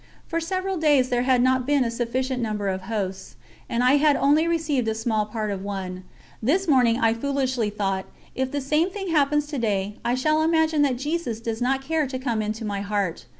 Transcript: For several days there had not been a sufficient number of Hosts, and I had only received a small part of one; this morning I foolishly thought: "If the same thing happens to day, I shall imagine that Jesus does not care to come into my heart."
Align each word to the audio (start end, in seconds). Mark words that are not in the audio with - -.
For 0.25 0.39
several 0.41 0.77
days 0.77 1.09
there 1.09 1.21
had 1.21 1.43
not 1.43 1.67
been 1.67 1.83
a 1.83 1.91
sufficient 1.91 2.41
number 2.41 2.69
of 2.69 2.81
Hosts, 2.89 3.35
and 3.69 3.83
I 3.83 3.97
had 3.97 4.15
only 4.15 4.47
received 4.47 4.87
a 4.87 4.95
small 4.95 5.27
part 5.27 5.51
of 5.51 5.63
one; 5.63 6.05
this 6.41 6.67
morning 6.67 6.97
I 6.97 7.13
foolishly 7.13 7.69
thought: 7.69 8.05
"If 8.33 8.49
the 8.49 8.61
same 8.61 8.89
thing 8.89 9.09
happens 9.11 9.45
to 9.45 9.59
day, 9.59 9.97
I 10.03 10.15
shall 10.15 10.41
imagine 10.41 10.81
that 10.81 10.97
Jesus 10.97 11.39
does 11.39 11.61
not 11.61 11.83
care 11.83 12.07
to 12.07 12.17
come 12.17 12.41
into 12.41 12.65
my 12.65 12.81
heart." 12.81 13.27